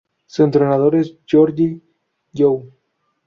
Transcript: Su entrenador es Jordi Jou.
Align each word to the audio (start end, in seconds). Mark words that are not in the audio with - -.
Su 0.25 0.41
entrenador 0.43 0.95
es 0.95 1.13
Jordi 1.31 1.79
Jou. 2.33 2.71